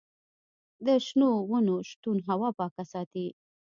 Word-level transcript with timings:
د 0.85 0.87
شنو 1.05 1.31
ونو 1.51 1.75
شتون 1.89 2.17
هوا 2.29 2.49
پاکه 2.59 2.83
ساتي. 2.91 3.27